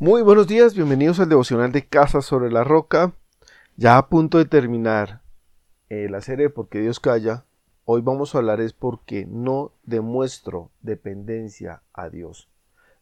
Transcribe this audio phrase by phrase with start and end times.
[0.00, 3.14] Muy buenos días, bienvenidos al devocional de Casa sobre la Roca.
[3.76, 5.22] Ya a punto de terminar
[5.88, 7.46] eh, la serie Porque Dios calla,
[7.84, 12.48] hoy vamos a hablar es porque no demuestro dependencia a Dios.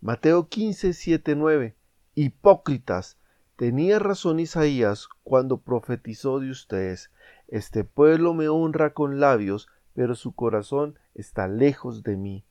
[0.00, 1.74] Mateo 15, 7, 9.
[2.14, 3.18] Hipócritas,
[3.56, 7.10] tenía razón Isaías cuando profetizó de ustedes.
[7.46, 12.46] Este pueblo me honra con labios, pero su corazón está lejos de mí.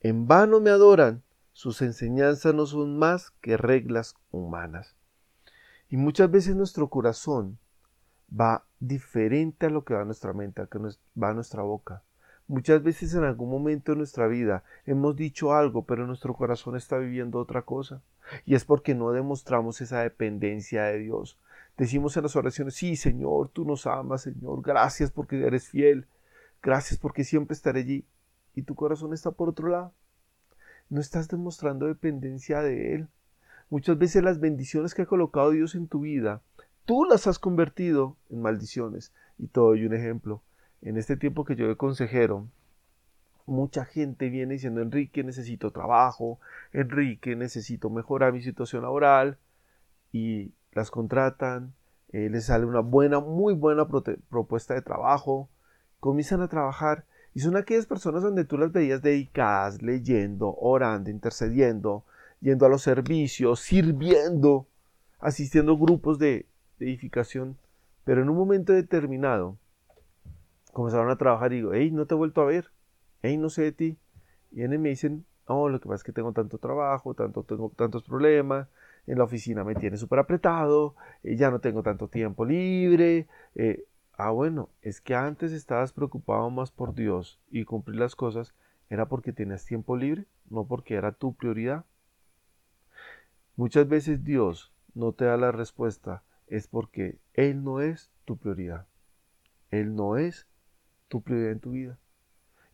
[0.00, 1.22] En vano me adoran,
[1.52, 4.96] sus enseñanzas no son más que reglas humanas.
[5.90, 7.58] Y muchas veces nuestro corazón
[8.28, 10.78] va diferente a lo que va nuestra mente, a lo que
[11.20, 12.02] va a nuestra boca.
[12.48, 16.96] Muchas veces en algún momento de nuestra vida hemos dicho algo, pero nuestro corazón está
[16.96, 18.02] viviendo otra cosa.
[18.46, 21.38] Y es porque no demostramos esa dependencia de Dios.
[21.76, 26.06] Decimos en las oraciones, sí, Señor, tú nos amas, Señor, gracias porque eres fiel,
[26.62, 28.06] gracias porque siempre estaré allí.
[28.54, 29.92] Y tu corazón está por otro lado
[30.92, 33.08] no estás demostrando dependencia de Él.
[33.70, 36.42] Muchas veces las bendiciones que ha colocado Dios en tu vida,
[36.84, 39.10] tú las has convertido en maldiciones.
[39.38, 40.42] Y todo doy un ejemplo.
[40.82, 42.46] En este tiempo que yo de consejero,
[43.46, 46.38] mucha gente viene diciendo, Enrique, necesito trabajo,
[46.74, 49.38] Enrique, necesito mejorar mi situación laboral,
[50.12, 51.72] y las contratan,
[52.10, 53.88] eh, les sale una buena, muy buena
[54.28, 55.48] propuesta de trabajo,
[56.00, 62.04] comienzan a trabajar y son aquellas personas donde tú las veías dedicadas, leyendo, orando, intercediendo,
[62.40, 64.66] yendo a los servicios, sirviendo,
[65.18, 66.46] asistiendo a grupos de,
[66.78, 67.56] edificación.
[68.04, 69.56] Pero en un momento determinado
[70.72, 72.70] comenzaron a trabajar y digo, hey, no te he vuelto a ver,
[73.22, 73.98] hey, no sé de ti.
[74.50, 77.44] Y vienen y me dicen, no, lo que pasa es que tengo tanto trabajo, tanto,
[77.44, 78.68] tengo tantos problemas,
[79.06, 83.84] en la oficina me tiene súper apretado, eh, ya no tengo tanto tiempo libre, eh,
[84.24, 88.54] Ah, bueno, es que antes estabas preocupado más por Dios y cumplir las cosas,
[88.88, 91.84] era porque tenías tiempo libre, no porque era tu prioridad.
[93.56, 98.86] Muchas veces Dios no te da la respuesta, es porque Él no es tu prioridad.
[99.72, 100.46] Él no es
[101.08, 101.98] tu prioridad en tu vida.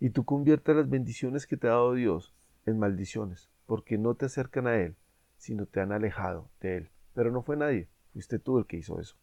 [0.01, 2.35] Y tú conviertes las bendiciones que te ha dado Dios
[2.67, 4.97] en maldiciones, porque no te acercan a Él,
[5.39, 6.91] sino te han alejado de Él.
[7.15, 9.17] Pero no fue nadie, fuiste tú el que hizo eso.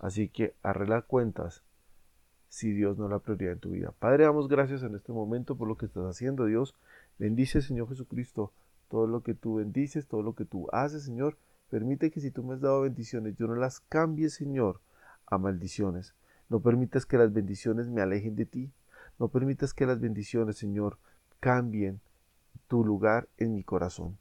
[0.00, 1.62] Así que arregla cuentas
[2.48, 3.92] si Dios no es la prioridad en tu vida.
[3.98, 6.74] Padre, damos gracias en este momento por lo que estás haciendo, Dios.
[7.18, 8.52] Bendice, Señor Jesucristo,
[8.88, 11.36] todo lo que tú bendices, todo lo que tú haces, Señor.
[11.68, 14.80] Permite que si tú me has dado bendiciones, yo no las cambie, Señor,
[15.26, 16.14] a maldiciones.
[16.48, 18.72] No permitas que las bendiciones me alejen de ti.
[19.18, 20.96] No permitas que las bendiciones, Señor,
[21.40, 22.00] cambien
[22.68, 24.16] tu lugar en mi corazón.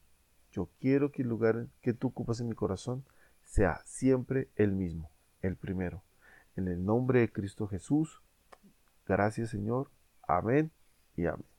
[0.51, 3.05] Yo quiero que el lugar que tú ocupas en mi corazón
[3.45, 5.11] sea siempre el mismo
[5.41, 6.03] el primero.
[6.55, 8.21] En el nombre de Cristo Jesús,
[9.05, 9.89] gracias Señor.
[10.27, 10.71] Amén
[11.15, 11.56] y amén.